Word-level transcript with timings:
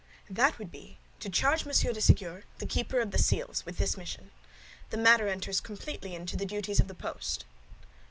"That 0.31 0.57
would 0.57 0.71
be 0.71 0.97
to 1.19 1.29
charge 1.29 1.63
Monsieur 1.63 1.93
de 1.93 1.99
Séguier, 1.99 2.41
the 2.57 2.65
keeper 2.65 3.01
of 3.01 3.11
the 3.11 3.19
seals, 3.19 3.63
with 3.67 3.77
this 3.77 3.97
mission. 3.97 4.31
The 4.89 4.97
matter 4.97 5.27
enters 5.27 5.61
completely 5.61 6.15
into 6.15 6.35
the 6.35 6.43
duties 6.47 6.79
of 6.79 6.87
the 6.87 6.95
post." 6.95 7.45